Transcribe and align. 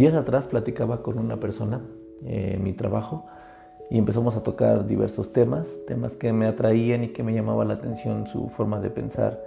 Días 0.00 0.14
atrás 0.14 0.46
platicaba 0.46 1.02
con 1.02 1.18
una 1.18 1.36
persona 1.36 1.82
en 2.24 2.64
mi 2.64 2.72
trabajo 2.72 3.26
y 3.90 3.98
empezamos 3.98 4.34
a 4.34 4.42
tocar 4.42 4.86
diversos 4.86 5.30
temas, 5.30 5.68
temas 5.86 6.16
que 6.16 6.32
me 6.32 6.46
atraían 6.46 7.04
y 7.04 7.08
que 7.08 7.22
me 7.22 7.34
llamaba 7.34 7.66
la 7.66 7.74
atención 7.74 8.26
su 8.26 8.48
forma 8.48 8.80
de 8.80 8.88
pensar. 8.88 9.38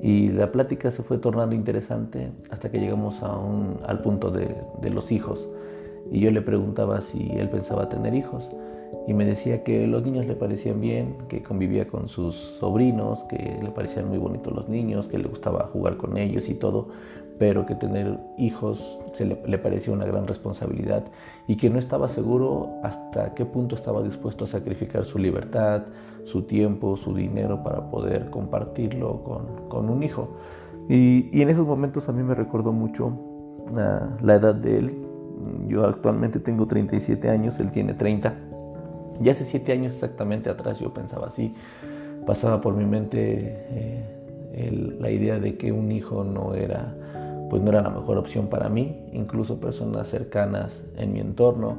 Y 0.00 0.30
la 0.30 0.50
plática 0.50 0.90
se 0.92 1.02
fue 1.02 1.18
tornando 1.18 1.54
interesante 1.54 2.30
hasta 2.48 2.70
que 2.70 2.80
llegamos 2.80 3.22
a 3.22 3.36
un, 3.36 3.80
al 3.86 3.98
punto 3.98 4.30
de 4.30 4.88
los 4.88 5.12
hijos. 5.12 5.46
Y 6.10 6.20
yo 6.20 6.30
le 6.30 6.40
preguntaba 6.40 7.02
si 7.02 7.30
él 7.32 7.50
pensaba 7.50 7.90
tener 7.90 8.14
hijos 8.14 8.48
y 9.06 9.14
me 9.14 9.24
decía 9.24 9.64
que 9.64 9.86
los 9.86 10.04
niños 10.04 10.26
le 10.26 10.34
parecían 10.34 10.80
bien, 10.80 11.16
que 11.28 11.42
convivía 11.42 11.88
con 11.88 12.08
sus 12.08 12.36
sobrinos, 12.60 13.24
que 13.24 13.58
le 13.62 13.70
parecían 13.70 14.08
muy 14.08 14.18
bonitos 14.18 14.52
los 14.52 14.68
niños, 14.68 15.08
que 15.08 15.18
le 15.18 15.28
gustaba 15.28 15.68
jugar 15.72 15.96
con 15.96 16.16
ellos 16.16 16.48
y 16.48 16.54
todo, 16.54 16.88
pero 17.38 17.66
que 17.66 17.74
tener 17.74 18.18
hijos 18.38 19.00
se 19.14 19.24
le, 19.24 19.42
le, 19.46 19.58
parecía 19.58 19.92
una 19.92 20.04
gran 20.04 20.26
responsabilidad 20.26 21.04
y 21.48 21.56
que 21.56 21.70
no 21.70 21.78
estaba 21.78 22.08
seguro 22.08 22.70
hasta 22.84 23.34
qué 23.34 23.44
punto 23.44 23.74
estaba 23.74 24.02
dispuesto 24.02 24.44
a 24.44 24.48
sacrificar 24.48 25.04
su 25.04 25.18
libertad, 25.18 25.82
su 26.24 26.42
tiempo, 26.42 26.96
su 26.96 27.14
dinero 27.14 27.64
para 27.64 27.90
poder 27.90 28.30
compartirlo 28.30 29.24
con, 29.24 29.68
con 29.68 29.90
un 29.90 30.04
hijo. 30.04 30.28
Y, 30.88 31.30
y, 31.32 31.42
en 31.42 31.48
esos 31.48 31.66
momentos 31.66 32.08
a 32.08 32.12
mí 32.12 32.22
me 32.22 32.34
recordó 32.34 32.72
mucho 32.72 33.06
uh, 33.06 34.24
la 34.24 34.34
edad 34.34 34.54
de 34.54 34.78
él. 34.78 34.98
Yo 35.66 35.84
actualmente 35.84 36.38
tengo 36.38 36.66
37 36.66 37.28
años, 37.28 37.58
él 37.58 37.70
tiene 37.72 37.94
30 37.94 38.51
ya 39.20 39.32
hace 39.32 39.44
siete 39.44 39.72
años 39.72 39.94
exactamente 39.94 40.50
atrás 40.50 40.78
yo 40.78 40.92
pensaba 40.92 41.28
así, 41.28 41.54
pasaba 42.26 42.60
por 42.60 42.74
mi 42.74 42.84
mente 42.84 43.66
eh, 43.70 44.96
la 44.98 45.10
idea 45.10 45.38
de 45.38 45.56
que 45.56 45.72
un 45.72 45.90
hijo 45.90 46.24
no 46.24 46.54
era, 46.54 46.94
pues 47.50 47.62
no 47.62 47.70
era 47.70 47.82
la 47.82 47.90
mejor 47.90 48.18
opción 48.18 48.48
para 48.48 48.68
mí, 48.68 49.00
incluso 49.12 49.60
personas 49.60 50.08
cercanas 50.08 50.82
en 50.96 51.12
mi 51.12 51.20
entorno 51.20 51.76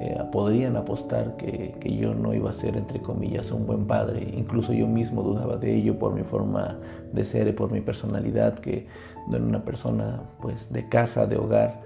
eh, 0.00 0.18
podrían 0.32 0.76
apostar 0.76 1.36
que, 1.36 1.76
que, 1.80 1.96
yo 1.96 2.14
no 2.14 2.34
iba 2.34 2.50
a 2.50 2.52
ser, 2.52 2.76
entre 2.76 3.00
comillas, 3.00 3.50
un 3.52 3.66
buen 3.66 3.86
padre, 3.86 4.28
incluso 4.36 4.72
yo 4.72 4.86
mismo 4.86 5.22
dudaba 5.22 5.56
de 5.56 5.74
ello 5.74 5.98
por 5.98 6.12
mi 6.14 6.22
forma 6.22 6.78
de 7.12 7.24
ser 7.24 7.48
y 7.48 7.52
por 7.52 7.70
mi 7.70 7.80
personalidad, 7.80 8.58
que 8.58 8.86
no 9.28 9.36
era 9.36 9.44
una 9.44 9.64
persona 9.64 10.22
pues 10.40 10.70
de 10.72 10.88
casa, 10.88 11.26
de 11.26 11.36
hogar, 11.36 11.80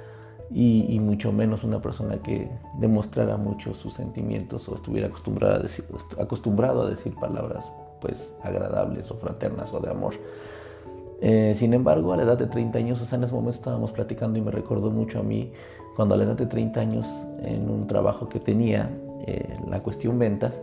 y, 0.50 0.98
mucho 1.00 1.32
menos 1.32 1.64
una 1.64 1.80
persona 1.80 2.18
que 2.18 2.48
demostrara 2.78 3.36
mucho 3.36 3.74
sus 3.74 3.94
sentimientos 3.94 4.68
o 4.68 4.76
estuviera 4.76 5.08
acostumbrado 5.08 6.82
a 6.82 6.90
decir 6.90 7.14
palabras 7.14 7.70
pues 8.00 8.32
agradables 8.42 9.10
o 9.10 9.16
fraternas 9.16 9.72
o 9.72 9.80
de 9.80 9.90
amor. 9.90 10.14
Eh, 11.20 11.56
sin 11.58 11.74
embargo, 11.74 12.12
a 12.12 12.16
la 12.16 12.22
edad 12.22 12.38
de 12.38 12.46
30 12.46 12.78
años, 12.78 13.00
o 13.00 13.04
sea, 13.04 13.18
en 13.18 13.24
ese 13.24 13.34
momento 13.34 13.58
estábamos 13.58 13.90
platicando 13.90 14.38
y 14.38 14.42
me 14.42 14.50
recordó 14.50 14.90
mucho 14.90 15.18
a 15.18 15.22
mí 15.22 15.52
cuando 15.96 16.14
a 16.14 16.18
la 16.18 16.24
edad 16.24 16.36
de 16.36 16.46
30 16.46 16.80
años, 16.80 17.06
en 17.42 17.68
un 17.68 17.88
trabajo 17.88 18.28
que 18.28 18.38
tenía, 18.38 18.90
eh, 19.26 19.58
la 19.68 19.80
cuestión 19.80 20.18
ventas, 20.18 20.60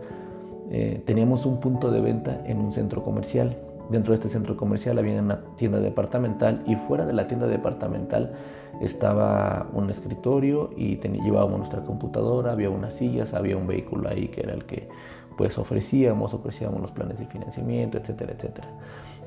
eh, 0.70 1.02
teníamos 1.04 1.44
un 1.44 1.60
punto 1.60 1.90
de 1.90 2.00
venta 2.00 2.42
en 2.46 2.58
un 2.58 2.72
centro 2.72 3.04
comercial. 3.04 3.56
Dentro 3.90 4.12
de 4.12 4.16
este 4.16 4.28
centro 4.28 4.56
comercial 4.56 4.98
había 4.98 5.20
una 5.20 5.40
tienda 5.56 5.78
departamental 5.78 6.62
y 6.66 6.74
fuera 6.74 7.06
de 7.06 7.12
la 7.12 7.28
tienda 7.28 7.46
departamental 7.46 8.34
estaba 8.80 9.68
un 9.72 9.90
escritorio 9.90 10.70
y 10.76 10.96
llevábamos 10.96 11.58
nuestra 11.58 11.82
computadora, 11.82 12.52
había 12.52 12.68
unas 12.68 12.94
sillas, 12.94 13.32
había 13.32 13.56
un 13.56 13.66
vehículo 13.66 14.08
ahí 14.08 14.28
que 14.28 14.42
era 14.42 14.54
el 14.54 14.64
que 14.64 14.88
pues 15.36 15.58
ofrecíamos, 15.58 16.34
ofrecíamos 16.34 16.80
los 16.80 16.90
planes 16.90 17.18
de 17.18 17.26
financiamiento, 17.26 17.98
etcétera, 17.98 18.32
etcétera. 18.32 18.68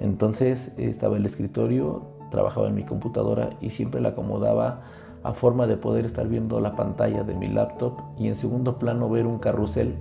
Entonces 0.01 0.73
estaba 0.77 1.17
el 1.17 1.25
escritorio, 1.25 2.03
trabajaba 2.31 2.67
en 2.67 2.75
mi 2.75 2.83
computadora 2.83 3.51
y 3.61 3.69
siempre 3.69 4.01
la 4.01 4.09
acomodaba 4.09 4.81
a 5.23 5.33
forma 5.33 5.67
de 5.67 5.77
poder 5.77 6.05
estar 6.05 6.27
viendo 6.27 6.59
la 6.59 6.75
pantalla 6.75 7.23
de 7.23 7.35
mi 7.35 7.47
laptop 7.47 7.93
y 8.17 8.27
en 8.27 8.35
segundo 8.35 8.79
plano 8.79 9.09
ver 9.09 9.25
un 9.25 9.39
carrusel 9.39 9.95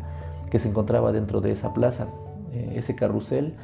que 0.51 0.59
se 0.59 0.69
encontraba 0.69 1.13
dentro 1.13 1.41
de 1.41 1.53
esa 1.53 1.75
plaza. 1.75 2.07
Eh, 2.53 2.75
ese 2.77 2.95
carrusel 2.95 3.55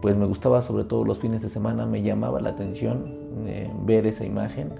pues 0.00 0.16
me 0.16 0.26
gustaba 0.26 0.62
sobre 0.62 0.84
todo 0.84 1.04
los 1.04 1.18
fines 1.18 1.42
de 1.42 1.48
semana, 1.48 1.86
me 1.86 2.02
llamaba 2.02 2.40
la 2.40 2.50
atención 2.50 3.06
eh, 3.46 3.70
ver 3.84 4.06
esa 4.06 4.24
imagen. 4.24 4.72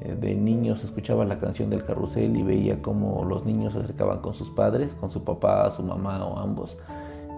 Eh, 0.00 0.16
de 0.20 0.34
niños 0.34 0.82
escuchaba 0.84 1.24
la 1.24 1.38
canción 1.38 1.70
del 1.70 1.84
carrusel 1.84 2.36
y 2.36 2.42
veía 2.42 2.82
cómo 2.82 3.24
los 3.24 3.44
niños 3.44 3.72
se 3.72 3.80
acercaban 3.80 4.20
con 4.20 4.34
sus 4.34 4.50
padres, 4.50 4.94
con 4.94 5.10
su 5.10 5.24
papá, 5.24 5.70
su 5.70 5.82
mamá 5.82 6.24
o 6.24 6.38
ambos, 6.38 6.76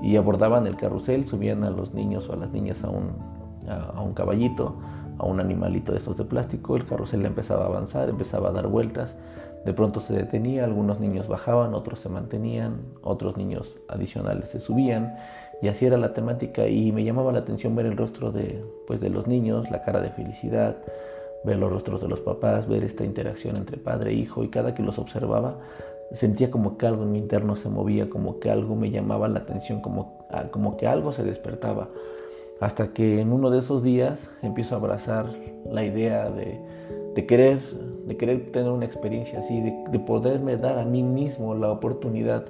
y 0.02 0.16
abordaban 0.16 0.66
el 0.66 0.76
carrusel, 0.76 1.26
subían 1.26 1.64
a 1.64 1.70
los 1.70 1.94
niños 1.94 2.28
o 2.28 2.34
a 2.34 2.36
las 2.36 2.52
niñas 2.52 2.82
a 2.84 2.91
un, 2.91 3.10
a, 3.69 3.96
a 3.96 4.00
un 4.00 4.14
caballito, 4.14 4.76
a 5.19 5.25
un 5.25 5.41
animalito 5.41 5.92
de 5.92 5.98
estos 5.98 6.16
de 6.16 6.25
plástico, 6.25 6.76
el 6.76 6.86
carrusel 6.86 7.25
empezaba 7.25 7.64
a 7.64 7.66
avanzar, 7.66 8.08
empezaba 8.08 8.48
a 8.48 8.52
dar 8.52 8.66
vueltas, 8.66 9.14
de 9.64 9.72
pronto 9.72 10.00
se 10.00 10.12
detenía, 10.12 10.64
algunos 10.64 11.00
niños 11.00 11.26
bajaban, 11.26 11.75
otros 11.75 12.00
se 12.00 12.08
mantenían, 12.08 12.82
otros 13.02 13.36
niños 13.36 13.78
adicionales 13.88 14.50
se 14.50 14.60
subían, 14.60 15.16
y 15.64 15.69
así 15.69 15.86
era 15.86 15.97
la 15.97 16.12
temática 16.12 16.69
y 16.69 16.92
me 16.92 17.04
llamaba 17.04 17.32
la 17.32 17.38
atención 17.38 17.75
ver 17.75 17.86
el 17.86 17.97
rostro 17.97 18.30
de, 18.30 18.62
pues, 18.86 19.00
de 19.00 19.08
los 19.08 19.26
niños, 19.26 19.70
la 19.70 19.82
cara 19.82 20.02
de 20.02 20.10
felicidad, 20.10 20.76
ver 21.42 21.56
los 21.56 21.72
rostros 21.72 22.02
de 22.02 22.08
los 22.08 22.20
papás, 22.20 22.69
ver 22.69 22.84
esta 22.84 23.02
interacción 23.02 23.56
entre 23.56 23.78
padre 23.78 24.10
e 24.10 24.12
hijo 24.12 24.44
y 24.44 24.48
cada 24.48 24.75
que 24.75 24.82
los 24.82 24.98
observaba 24.98 25.56
sentía 26.12 26.50
como 26.50 26.76
que 26.76 26.86
algo 26.86 27.04
en 27.04 27.12
mi 27.12 27.19
interno 27.19 27.56
se 27.56 27.70
movía, 27.70 28.10
como 28.10 28.41
que 28.41 28.50
algo 28.50 28.76
me 28.76 28.91
llamaba 28.91 29.26
la 29.26 29.38
atención, 29.38 29.80
como, 29.80 30.26
ah, 30.30 30.48
como 30.50 30.76
que 30.76 30.86
algo 30.86 31.12
se 31.12 31.25
despertaba. 31.25 31.88
Hasta 32.60 32.88
que 32.88 33.22
en 33.22 33.32
uno 33.32 33.48
de 33.48 33.60
esos 33.60 33.82
días 33.82 34.20
empiezo 34.42 34.75
a 34.75 34.78
abrazar 34.78 35.31
la 35.64 35.82
idea 35.82 36.28
de, 36.28 36.60
de 37.14 37.26
querer, 37.26 37.60
de 38.06 38.19
querer 38.19 38.52
tener 38.52 38.70
una 38.70 38.84
experiencia 38.84 39.38
así, 39.38 39.62
de, 39.62 39.72
de 39.91 39.98
poderme 39.98 40.58
dar 40.58 40.78
a 40.78 40.84
mí 40.84 41.02
mismo 41.02 41.54
la 41.54 41.70
oportunidad 41.70 42.44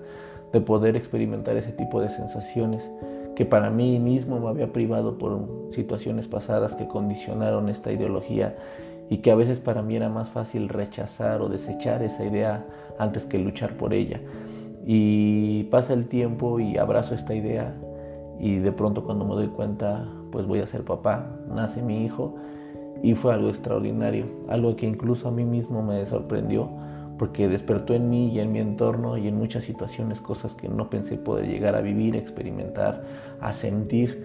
de 0.54 0.60
poder 0.60 0.94
experimentar 0.94 1.56
ese 1.56 1.72
tipo 1.72 2.00
de 2.00 2.09
sensaciones 2.10 2.88
que 3.34 3.44
para 3.44 3.70
mí 3.70 3.98
mismo 3.98 4.38
me 4.38 4.48
había 4.48 4.72
privado 4.72 5.19
por 5.19 5.48
situaciones 5.72 6.28
pasadas 6.28 6.76
que 6.76 6.87
condicionaron 6.87 7.69
esta 7.69 7.91
ideología 7.91 8.54
y 9.10 9.19
que 9.19 9.32
a 9.32 9.34
veces 9.34 9.59
para 9.59 9.82
mí 9.82 9.97
era 9.97 10.09
más 10.09 10.28
fácil 10.31 10.69
rechazar 10.69 11.43
o 11.43 11.48
desechar 11.48 12.04
esa 12.04 12.25
idea 12.25 12.64
antes 13.00 13.25
que 13.25 13.37
luchar 13.41 13.76
por 13.76 13.93
ella. 13.93 14.20
Y 14.87 15.64
pasa 15.64 15.93
el 15.93 16.06
tiempo 16.06 16.60
y 16.60 16.78
abrazo 16.78 17.16
esta 17.16 17.34
idea 17.34 17.75
y 18.38 18.59
de 18.59 18.70
pronto 18.70 19.03
cuando 19.04 19.25
me 19.25 19.34
doy 19.34 19.48
cuenta 19.48 20.06
pues 20.31 20.47
voy 20.47 20.60
a 20.60 20.69
ser 20.69 20.84
papá, 20.84 21.26
nace 21.53 21.82
mi 21.82 22.04
hijo 22.04 22.37
y 23.03 23.14
fue 23.16 23.34
algo 23.34 23.48
extraordinario, 23.48 24.26
algo 24.48 24.76
que 24.76 24.87
incluso 24.87 25.26
a 25.26 25.32
mí 25.32 25.44
mismo 25.44 25.82
me 25.82 26.06
sorprendió 26.06 26.84
porque 27.19 27.48
despertó 27.48 27.94
en 27.94 28.10
mí 28.10 28.30
y 28.30 28.41
en 28.41 28.52
mi 28.52 28.58
entorno 28.58 29.16
y 29.16 29.28
en 29.28 29.36
muchas 29.36 29.64
situaciones 29.64 30.20
cosas 30.20 30.54
que 30.54 30.69
no 30.69 30.91
pensé 30.91 31.16
poder 31.16 31.47
llegar 31.48 31.76
a 31.76 31.80
vivir, 31.80 32.14
a 32.14 32.19
experimentar, 32.19 33.04
a 33.41 33.52
sentir. 33.52 34.25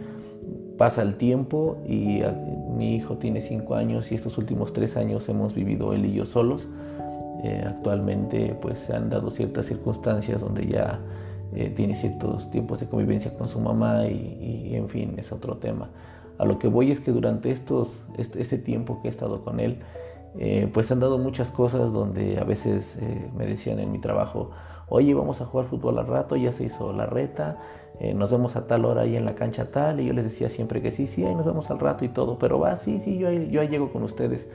Pasa 0.78 1.02
el 1.02 1.16
tiempo 1.16 1.78
y 1.86 2.22
mi 2.76 2.96
hijo 2.96 3.18
tiene 3.18 3.42
cinco 3.42 3.76
años 3.76 4.12
y 4.12 4.16
estos 4.16 4.38
últimos 4.38 4.74
tres 4.74 4.96
años 4.96 5.28
hemos 5.30 5.54
vivido 5.54 5.94
él 5.94 6.06
y 6.06 6.14
yo 6.14 6.26
solos. 6.26 6.68
Eh, 7.44 7.64
actualmente 7.66 8.56
pues 8.62 8.80
se 8.80 8.94
han 8.94 9.10
dado 9.10 9.32
ciertas 9.32 9.66
circunstancias 9.66 10.42
donde 10.42 10.68
ya 10.68 11.00
eh, 11.56 11.72
tiene 11.74 11.96
ciertos 11.96 12.50
tiempos 12.52 12.80
de 12.80 12.88
convivencia 12.88 13.34
con 13.34 13.48
su 13.48 13.60
mamá 13.60 14.08
y, 14.08 14.68
y, 14.72 14.76
en 14.76 14.90
fin 14.90 15.14
es 15.18 15.32
otro 15.32 15.58
tema. 15.58 15.90
A 16.38 16.46
lo 16.46 16.60
que 16.60 16.68
voy 16.68 16.92
es 16.92 17.00
que 17.00 17.12
durante 17.12 17.52
estos, 17.52 17.90
este, 18.18 18.42
este 18.42 18.58
tiempo 18.58 19.02
que 19.02 19.08
he 19.08 19.12
estado 19.12 19.44
con 19.44 19.60
él, 19.60 19.80
eh, 20.38 20.70
pues 20.74 20.92
han 20.92 21.00
dado 21.00 21.18
muchas 21.18 21.50
cosas 21.52 21.92
donde 21.92 22.40
a 22.40 22.44
veces 22.44 22.96
eh, 23.02 23.30
me 23.36 23.46
decían 23.46 23.80
en 23.80 23.92
mi 23.92 24.00
trabajo, 24.00 24.52
oye, 24.88 25.14
vamos 25.14 25.42
a 25.42 25.46
jugar 25.46 25.68
fútbol 25.68 25.98
al 25.98 26.08
rato, 26.08 26.36
ya 26.36 26.52
se 26.52 26.66
hizo 26.66 26.94
la 26.94 27.06
reta, 27.06 27.58
eh, 28.00 28.14
nos 28.14 28.32
vemos 28.32 28.56
a 28.56 28.68
tal 28.68 28.86
hora 28.86 29.02
ahí 29.02 29.16
en 29.16 29.26
la 29.26 29.36
cancha 29.36 29.72
tal, 29.72 30.00
y 30.00 30.06
yo 30.06 30.14
les 30.14 30.26
decía 30.26 30.50
siempre 30.50 30.82
que 30.82 30.92
sí, 30.92 31.08
sí, 31.08 31.26
ahí 31.26 31.36
nos 31.36 31.46
vemos 31.46 31.70
al 31.70 31.80
rato 31.80 32.06
y 32.06 32.10
todo, 32.10 32.38
pero 32.38 32.60
va, 32.60 32.76
sí, 32.76 33.00
sí, 33.02 33.18
yo 33.18 33.32
yo 33.32 33.62
ahí 33.62 33.68
llego 33.68 33.92
con 33.92 34.04
ustedes. 34.04 34.48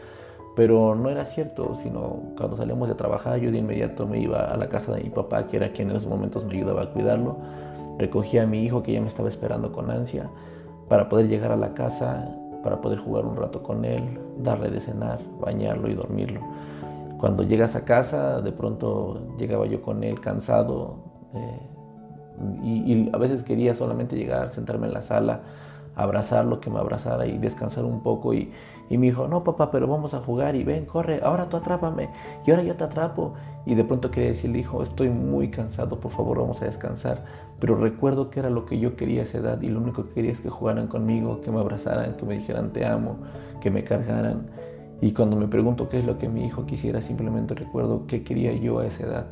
Pero 0.56 0.94
no 0.94 1.10
era 1.10 1.25
cierto, 1.25 1.75
sino 1.82 2.22
cuando 2.37 2.56
salíamos 2.56 2.88
de 2.88 2.94
trabajar 2.94 3.40
yo 3.40 3.50
de 3.50 3.58
inmediato 3.58 4.06
me 4.06 4.20
iba 4.20 4.44
a 4.44 4.56
la 4.56 4.69
casa 4.69 4.94
de 4.94 5.02
mi 5.02 5.10
papá, 5.10 5.49
que 5.49 5.56
era 5.56 5.72
quien 5.72 5.90
en 5.90 5.96
esos 5.96 6.08
momentos 6.08 6.44
me 6.44 6.54
ayudaba 6.54 6.82
a 6.82 6.90
cuidarlo, 6.90 7.38
recogía 7.99 8.44
a 8.44 8.46
mi 8.46 8.64
hijo 8.64 8.82
que 8.82 8.93
ya 8.93 9.00
me 9.00 9.08
estaba 9.08 9.28
esperando 9.28 9.72
con 9.72 9.90
ansia, 9.90 10.31
para 10.88 11.08
poder 11.08 11.28
llegar 11.28 11.50
a 11.50 11.56
la 11.56 11.75
casa 11.75 12.28
para 12.64 12.81
poder 12.81 12.99
jugar 12.99 13.26
un 13.26 13.37
rato 13.37 13.62
con 13.62 13.84
él, 13.84 14.19
darle 14.38 14.70
de 14.70 14.81
cenar, 14.81 15.20
bañarlo 15.38 15.88
y 15.88 15.94
dormirlo. 15.94 16.40
Cuando 17.19 17.43
llegas 17.43 17.76
a 17.76 17.84
casa, 17.84 18.40
de 18.40 18.52
pronto 18.52 19.37
llegaba 19.38 19.66
yo 19.66 19.82
con 19.82 20.02
él 20.02 20.20
cansado 20.20 20.96
eh, 21.34 21.61
y, 22.62 22.93
y, 22.93 23.11
a 23.12 23.19
veces 23.19 23.43
quería 23.43 23.75
solamente 23.75 24.16
llegar, 24.16 24.52
sentarme 24.52 24.87
en 24.87 24.94
la 24.94 25.02
sala, 25.02 25.43
abrazarlo, 25.96 26.61
que 26.61 26.70
me 26.70 26.79
abrazara 26.79 27.26
y 27.26 27.38
descansar 27.38 27.85
un 27.85 28.00
poco. 28.02 28.35
Y, 28.35 28.50
y 28.91 28.99
me 28.99 29.06
dijo, 29.06 29.29
no 29.29 29.44
papá, 29.44 29.70
pero 29.70 29.87
vamos 29.87 30.14
a 30.14 30.20
jugar 30.20 30.56
y 30.56 30.64
ven, 30.64 30.85
corre, 30.85 31.20
ahora 31.23 31.49
tú 31.49 31.56
atrápame 31.56 32.11
y 32.46 32.50
ahora 32.50 32.62
yo 32.62 32.76
te 32.76 32.85
atrapo. 32.85 33.35
Y 33.67 33.75
de 33.75 33.85
pronto 33.85 34.11
quería 34.11 34.31
decirle, 34.31 34.58
hijo, 34.58 34.82
estoy 34.82 35.08
muy 35.08 35.49
cansado, 35.49 36.00
por 36.00 36.12
favor 36.12 36.38
vamos 36.38 36.61
a 36.61 36.67
descansar. 36.67 37.25
Pero 37.61 37.76
recuerdo 37.76 38.31
que 38.31 38.41
era 38.41 38.50
lo 38.50 38.67
que 38.67 38.79
yo 38.79 38.96
quería 38.96 39.23
a 39.23 39.25
esa 39.25 39.38
edad 39.38 39.62
y 39.62 39.69
lo 39.69 39.81
único 39.81 40.05
que 40.05 40.14
quería 40.14 40.32
es 40.32 40.41
que 40.41 40.50
jugaran 40.50 40.87
conmigo, 40.87 41.41
que 41.41 41.50
me 41.50 41.61
abrazaran, 41.61 42.17
que 42.17 42.26
me 42.26 42.35
dijeran 42.35 42.73
te 42.73 42.85
amo, 42.85 43.17
que 43.62 43.70
me 43.70 43.85
cargaran. 43.85 44.49
Y 45.00 45.12
cuando 45.12 45.37
me 45.37 45.49
pregunto 45.49 45.88
qué 45.88 45.99
es 45.99 46.05
lo 46.05 46.19
que 46.19 46.29
mi 46.29 46.47
hijo 46.47 46.67
quisiera, 46.67 47.02
simplemente 47.02 47.55
recuerdo 47.55 48.06
qué 48.06 48.23
quería 48.23 48.52
yo 48.52 48.81
a 48.81 48.87
esa 48.87 49.05
edad. 49.05 49.26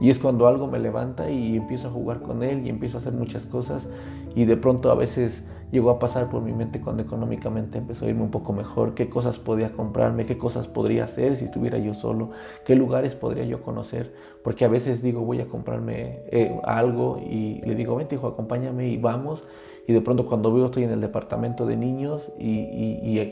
Y 0.00 0.10
es 0.10 0.18
cuando 0.18 0.46
algo 0.46 0.66
me 0.66 0.78
levanta 0.78 1.30
y 1.30 1.56
empiezo 1.56 1.88
a 1.88 1.90
jugar 1.90 2.20
con 2.20 2.42
él 2.42 2.66
y 2.66 2.68
empiezo 2.68 2.98
a 2.98 3.00
hacer 3.00 3.12
muchas 3.12 3.42
cosas 3.46 3.86
y 4.34 4.44
de 4.44 4.56
pronto 4.56 4.90
a 4.90 4.94
veces 4.94 5.44
llegó 5.70 5.90
a 5.90 5.98
pasar 5.98 6.30
por 6.30 6.42
mi 6.42 6.52
mente 6.52 6.80
cuando 6.80 7.02
económicamente 7.02 7.78
empezó 7.78 8.06
a 8.06 8.08
irme 8.08 8.22
un 8.22 8.30
poco 8.30 8.52
mejor, 8.52 8.94
qué 8.94 9.08
cosas 9.08 9.38
podía 9.38 9.72
comprarme, 9.72 10.26
qué 10.26 10.38
cosas 10.38 10.66
podría 10.68 11.04
hacer 11.04 11.36
si 11.36 11.44
estuviera 11.44 11.78
yo 11.78 11.94
solo, 11.94 12.30
qué 12.64 12.74
lugares 12.74 13.14
podría 13.14 13.44
yo 13.44 13.62
conocer, 13.62 14.14
porque 14.42 14.64
a 14.64 14.68
veces 14.68 15.02
digo 15.02 15.20
voy 15.20 15.40
a 15.40 15.46
comprarme 15.46 16.20
eh, 16.30 16.58
algo 16.64 17.18
y 17.18 17.60
le 17.62 17.74
digo, 17.74 17.96
vente 17.96 18.14
hijo, 18.14 18.28
acompáñame 18.28 18.88
y 18.88 18.96
vamos, 18.96 19.44
y 19.88 19.94
de 19.94 20.02
pronto 20.02 20.26
cuando 20.26 20.52
veo 20.52 20.66
estoy 20.66 20.84
en 20.84 20.90
el 20.90 21.00
departamento 21.00 21.64
de 21.64 21.74
niños 21.74 22.30
y, 22.38 22.60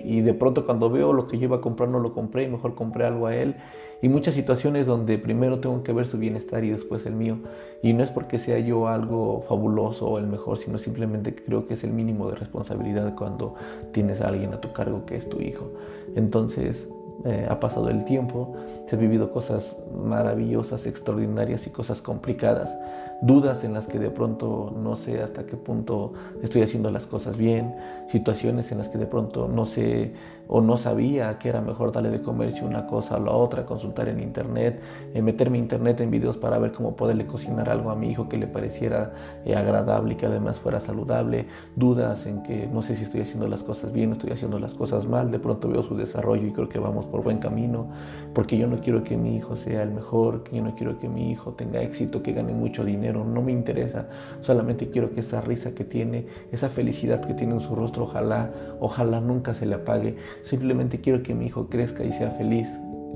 y, 0.07 0.21
de 0.23 0.33
pronto 0.33 0.65
cuando 0.65 0.89
veo 0.89 1.13
lo 1.13 1.29
que 1.29 1.37
yo 1.37 1.45
iba 1.45 1.59
a 1.59 1.61
comprar 1.61 1.91
no 1.91 2.01
lo 2.01 2.15
compré 2.15 2.45
y 2.45 2.49
mejor 2.49 2.75
compré 2.75 3.05
algo 3.05 3.27
a 3.27 3.37
él. 3.37 3.57
Y 4.01 4.09
muchas 4.09 4.35
situaciones 4.35 4.87
donde 4.87 5.19
primero 5.19 5.61
tengo 5.61 5.83
que 5.83 5.93
ver 5.93 6.07
su 6.07 6.17
bienestar 6.17 6.65
y 6.65 6.71
después 6.71 7.05
el 7.05 7.13
mío. 7.13 7.41
Y 7.83 7.93
no 7.93 8.03
es 8.03 8.11
porque 8.11 8.39
sea 8.39 8.59
yo 8.59 8.89
algo 8.89 9.45
fabuloso 9.47 10.09
o 10.09 10.19
el 10.19 10.27
mejor 10.29 10.57
sino 10.57 10.79
simplemente 10.79 11.35
creo 11.35 11.67
que 11.67 11.75
es 11.75 11.85
el 11.85 11.93
mínimo 11.93 12.31
de 12.31 12.37
responsabilidad 12.37 13.15
cuando 13.17 13.55
tienes 13.93 14.23
a 14.23 14.29
alguien 14.29 14.55
a 14.55 14.61
tu 14.63 14.73
cargo 14.73 15.05
que 15.05 15.17
es 15.17 15.29
tu 15.29 15.43
hijo. 15.43 15.71
Entonces 16.15 16.89
eh, 17.27 17.47
ha 17.51 17.59
pasado 17.61 17.89
el 17.91 18.05
tiempo, 18.05 18.55
se 18.89 18.95
han 18.95 19.01
vivido 19.01 19.33
cosas 19.33 19.77
maravillosas, 19.95 20.87
extraordinarias 20.87 21.67
y 21.67 21.71
cosas 21.71 22.01
complicadas, 22.01 22.77
dudas 23.23 23.65
en 23.65 23.73
las 23.73 23.87
que 23.87 23.99
de 23.99 24.11
pronto 24.11 24.75
no 24.77 24.97
sé 24.97 25.23
hasta 25.23 25.45
qué 25.47 25.57
punto 25.57 26.13
estoy 26.43 26.63
haciendo 26.63 26.91
las 26.91 27.07
cosas 27.07 27.37
bien, 27.37 27.75
situaciones 28.11 28.71
en 28.73 28.79
las 28.79 28.89
que 28.89 28.99
de 28.99 29.07
pronto 29.07 29.49
no 29.49 29.65
sé 29.65 30.13
o 30.49 30.61
no 30.61 30.77
sabía 30.77 31.39
que 31.39 31.49
era 31.49 31.61
mejor 31.61 31.93
darle 31.93 32.11
de 32.11 32.23
comer 32.23 32.53
si 32.53 32.65
una 32.65 32.87
cosa 32.87 33.17
o 33.17 33.21
la 33.21 33.33
otra, 33.33 33.67
consultar 33.67 34.09
en 34.09 34.21
internet, 34.21 34.81
eh, 35.13 35.23
meterme 35.23 35.59
internet 35.59 36.01
en 36.01 36.11
videos 36.11 36.37
para 36.37 36.59
ver 36.59 36.73
cómo 36.73 36.95
poderle 36.95 37.27
cocinar 37.27 37.69
algo 37.69 37.91
a 37.91 37.97
mi 37.97 38.11
hijo 38.11 38.29
que 38.29 38.37
le 38.37 38.47
pareciera 38.47 39.13
eh, 39.45 39.57
agradable 39.57 40.15
y 40.15 40.17
que 40.17 40.27
además 40.27 40.59
fuera 40.61 40.81
saludable, 40.81 41.47
dudas 41.75 42.27
en 42.27 42.43
que 42.43 42.69
no 42.73 42.83
sé 42.83 42.95
si 42.95 43.05
estoy 43.05 43.23
haciendo 43.23 43.49
las 43.49 43.63
cosas 43.63 43.93
bien 43.93 44.13
estoy 44.13 44.31
haciendo 44.31 44.59
las 44.59 44.75
cosas 44.75 45.07
mal, 45.07 45.31
de 45.31 45.39
pronto 45.39 45.69
veo 45.69 45.83
su 45.83 45.97
desarrollo 45.97 46.47
y 46.47 46.53
creo 46.53 46.69
que 46.69 46.79
vamos 46.79 47.07
por 47.07 47.23
buen 47.23 47.39
camino, 47.39 47.87
porque 48.35 48.57
yo 48.57 48.67
no 48.67 48.81
quiero 48.81 49.03
que 49.03 49.17
mi 49.17 49.37
hijo 49.37 49.57
sea 49.57 49.83
el 49.83 49.91
mejor, 49.91 50.43
que 50.45 50.57
yo 50.57 50.63
no 50.63 50.75
quiero 50.75 50.99
que 50.99 51.09
mi 51.09 51.31
hijo 51.31 51.53
tenga 51.53 51.81
éxito, 51.81 52.23
que 52.23 52.33
gane 52.33 52.53
mucho 52.53 52.85
dinero, 52.85 53.06
no 53.13 53.43
me 53.43 53.53
interesa, 53.53 54.09
solamente 54.41 54.91
quiero 54.91 55.13
que 55.13 55.21
esa 55.21 55.41
risa 55.41 55.75
que 55.75 55.85
tiene, 55.85 56.27
esa 56.53 56.69
felicidad 56.69 57.21
que 57.21 57.35
tiene 57.35 57.55
en 57.55 57.61
su 57.61 57.75
rostro, 57.75 58.05
ojalá, 58.05 58.51
ojalá 58.81 59.21
nunca 59.21 59.55
se 59.55 59.67
le 59.67 59.75
apague. 59.75 60.17
Simplemente 60.43 61.01
quiero 61.01 61.23
que 61.23 61.35
mi 61.35 61.47
hijo 61.47 61.69
crezca 61.69 62.05
y 62.05 62.13
sea 62.13 62.31
feliz, 62.33 62.69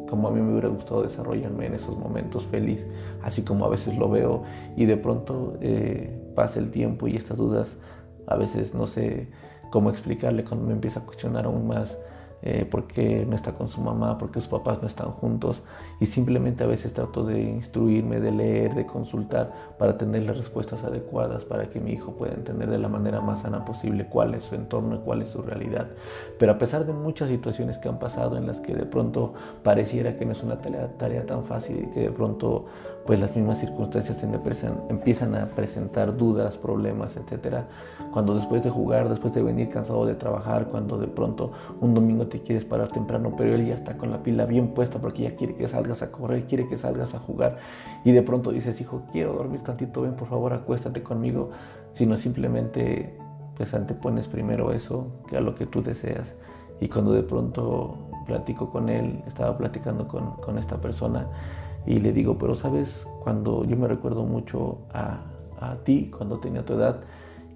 como 0.09 0.29
a 0.29 0.31
mí 0.33 0.41
me 0.41 0.53
hubiera 0.53 0.69
gustado 0.69 1.03
desarrollarme 1.03 1.67
en 1.67 1.75
esos 1.75 1.97
momentos 1.97 2.45
feliz, 2.47 2.85
así 3.23 3.43
como 3.43 3.65
a 3.65 3.69
veces 3.69 3.97
lo 3.97 4.11
veo. 4.11 4.43
Y 4.77 4.87
de 4.87 4.97
pronto 4.97 5.57
eh, 5.61 6.21
pasa 6.35 6.59
el 6.59 6.71
tiempo 6.71 7.07
y 7.09 7.17
estas 7.17 7.37
dudas 7.37 7.69
a 8.27 8.37
veces 8.37 8.75
no 8.75 8.87
sé 8.87 9.29
cómo 9.71 9.91
explicarle 9.91 10.45
cuando 10.45 10.67
me 10.67 10.73
empieza 10.73 11.01
a 11.01 11.05
cuestionar 11.05 11.47
aún 11.47 11.67
más 11.67 11.97
eh, 12.43 12.67
porque 12.71 13.27
no 13.29 13.37
está 13.37 13.53
con 13.53 13.69
su 13.69 13.81
mamá, 13.83 14.17
porque 14.17 14.41
sus 14.41 14.49
papás 14.49 14.81
no 14.81 14.89
están 14.89 15.11
juntos 15.11 15.63
y 16.01 16.07
simplemente 16.07 16.65
a 16.65 16.67
veces 16.67 16.95
trato 16.95 17.25
de 17.25 17.39
instruirme, 17.41 18.19
de 18.19 18.33
leer, 18.33 18.75
de 18.75 18.87
consultar 18.87 19.53
para 19.79 19.99
tener 19.99 20.23
las 20.23 20.39
respuestas 20.39 20.83
adecuadas 20.83 21.45
para 21.45 21.69
que 21.69 21.81
mi 21.81 21.93
hijo 21.93 22.13
pueda 22.13 22.33
entender 22.33 22.71
de 22.71 22.79
la 22.79 22.89
manera 22.89 23.21
más 23.21 23.43
sana 23.43 23.65
posible 23.65 24.07
cuál 24.07 24.35
es 24.35 24.45
su 24.45 24.55
entorno 24.55 24.97
y 24.97 24.99
cuál 25.01 25.21
es 25.21 25.29
su 25.29 25.43
realidad. 25.43 25.89
Pero 26.39 26.53
a 26.53 26.59
pesar 26.59 26.87
de 26.87 26.95
muchas 26.95 27.29
situaciones 27.29 27.77
que 27.77 27.89
han 27.89 27.99
pasado 27.99 28.39
en 28.39 28.47
las 28.47 28.59
que 28.61 28.75
de 28.75 28.87
pronto 28.87 29.35
pareciera 29.63 30.17
que 30.17 30.25
no 30.25 30.33
es 30.33 30.43
una 30.43 30.59
tarea, 30.61 30.89
tarea 30.97 31.27
tan 31.27 31.45
fácil 31.45 31.85
y 31.85 31.87
que 31.93 32.01
de 32.01 32.11
pronto 32.11 32.67
pues 33.11 33.19
las 33.19 33.35
mismas 33.35 33.59
circunstancias 33.59 34.19
empiezan 34.89 35.35
a 35.35 35.47
presentar 35.47 36.17
dudas, 36.17 36.57
problemas, 36.57 37.17
etc. 37.17 37.65
Cuando 38.13 38.37
después 38.37 38.63
de 38.63 38.71
jugar, 38.71 39.09
después 39.09 39.35
de 39.35 39.43
venir 39.43 39.69
cansado 39.69 40.07
de 40.07 40.15
trabajar, 40.15 40.69
cuando 40.69 40.97
de 40.97 41.09
pronto 41.09 41.51
un 41.81 41.93
domingo 41.93 42.29
te 42.29 42.41
quieres 42.43 42.65
parar 42.65 42.87
temprano, 42.93 43.35
pero 43.37 43.53
él 43.53 43.67
ya 43.67 43.75
está 43.75 43.99
con 43.99 44.13
la 44.13 44.23
pila 44.23 44.47
bien 44.47 44.75
puesta 44.75 45.01
porque 45.01 45.25
ya 45.25 45.35
quiere 45.35 45.57
que 45.57 45.67
salgas 45.67 46.03
a 46.03 46.13
correr, 46.13 46.45
quiere 46.45 46.69
que 46.69 46.79
salgas 46.79 47.13
a 47.13 47.19
jugar 47.19 47.59
y 48.05 48.13
de 48.13 48.23
pronto 48.23 48.53
dices, 48.53 48.81
hijo, 48.81 49.03
quiero 49.11 49.33
dormir 49.33 49.65
tantito, 49.65 50.03
ven 50.03 50.15
por 50.15 50.29
favor, 50.29 50.53
acuéstate 50.53 51.03
conmigo, 51.03 51.51
sino 51.95 52.17
simplemente 52.17 53.19
pues 53.57 53.75
antepones 53.75 54.29
primero 54.29 54.71
eso 54.73 55.09
que 55.29 55.37
a 55.37 55.41
lo 55.41 55.57
que 55.57 55.67
tú 55.67 55.83
deseas. 55.83 56.33
Y 56.81 56.87
cuando 56.87 57.11
de 57.11 57.25
pronto 57.25 57.97
platico 58.29 58.71
con 58.71 58.89
él, 58.89 59.25
estaba 59.27 59.59
platicando 59.59 60.07
con, 60.07 60.37
con 60.37 60.59
esta 60.59 60.77
persona, 60.77 61.27
y 61.87 62.01
le 62.01 62.13
digo, 62.13 62.39
pero 62.39 62.57
sabes, 62.57 63.07
cuando 63.23 63.65
yo 63.65 63.77
me 63.77 63.89
recuerdo 63.89 64.25
mucho 64.25 64.79
a, 64.93 65.21
a 65.61 65.77
ti, 65.85 66.11
cuando 66.17 66.39
tenía 66.39 66.65
tu 66.65 66.75
edad, 66.75 67.01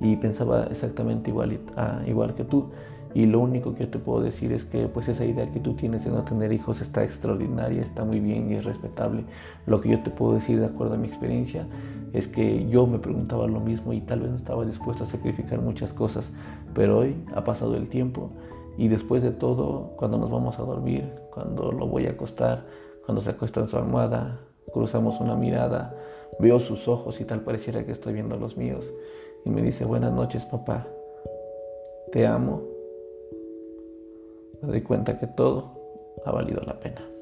y 0.00 0.16
pensaba 0.16 0.64
exactamente 0.64 1.30
igual, 1.30 1.58
igual 2.06 2.34
que 2.34 2.44
tú. 2.44 2.66
Y 3.14 3.26
lo 3.26 3.38
único 3.38 3.74
que 3.74 3.84
yo 3.84 3.90
te 3.90 3.98
puedo 4.00 4.20
decir 4.22 4.50
es 4.50 4.64
que 4.64 4.88
pues 4.88 5.06
esa 5.06 5.24
idea 5.24 5.50
que 5.52 5.60
tú 5.60 5.74
tienes 5.74 6.04
de 6.04 6.10
no 6.10 6.24
tener 6.24 6.52
hijos 6.52 6.80
está 6.80 7.04
extraordinaria, 7.04 7.80
está 7.80 8.04
muy 8.04 8.18
bien 8.18 8.50
y 8.50 8.54
es 8.54 8.64
respetable. 8.64 9.24
Lo 9.66 9.80
que 9.80 9.90
yo 9.90 10.00
te 10.02 10.10
puedo 10.10 10.34
decir 10.34 10.58
de 10.58 10.66
acuerdo 10.66 10.94
a 10.94 10.98
mi 10.98 11.06
experiencia 11.06 11.66
es 12.12 12.26
que 12.26 12.68
yo 12.68 12.88
me 12.88 12.98
preguntaba 12.98 13.46
lo 13.46 13.60
mismo 13.60 13.92
y 13.92 14.00
tal 14.00 14.20
vez 14.20 14.30
no 14.30 14.36
estaba 14.36 14.64
dispuesto 14.64 15.04
a 15.04 15.06
sacrificar 15.06 15.60
muchas 15.60 15.92
cosas, 15.92 16.28
pero 16.74 16.98
hoy 16.98 17.14
ha 17.36 17.44
pasado 17.44 17.76
el 17.76 17.88
tiempo 17.88 18.30
y 18.76 18.88
después 18.88 19.22
de 19.22 19.30
todo, 19.30 19.92
cuando 19.96 20.18
nos 20.18 20.30
vamos 20.30 20.58
a 20.58 20.62
dormir, 20.62 21.08
cuando 21.32 21.70
lo 21.70 21.86
voy 21.86 22.06
a 22.06 22.10
acostar, 22.10 22.64
cuando 23.04 23.22
se 23.22 23.30
acuesta 23.30 23.60
en 23.60 23.68
su 23.68 23.76
almohada, 23.76 24.40
cruzamos 24.72 25.20
una 25.20 25.36
mirada, 25.36 25.94
veo 26.38 26.58
sus 26.60 26.88
ojos 26.88 27.20
y 27.20 27.24
tal 27.24 27.42
pareciera 27.42 27.84
que 27.84 27.92
estoy 27.92 28.14
viendo 28.14 28.36
los 28.36 28.56
míos. 28.56 28.84
Y 29.44 29.50
me 29.50 29.62
dice, 29.62 29.84
buenas 29.84 30.12
noches 30.12 30.44
papá, 30.46 30.86
te 32.12 32.26
amo. 32.26 32.62
Me 34.62 34.68
doy 34.68 34.82
cuenta 34.82 35.18
que 35.18 35.26
todo 35.26 35.72
ha 36.24 36.32
valido 36.32 36.62
la 36.62 36.80
pena. 36.80 37.13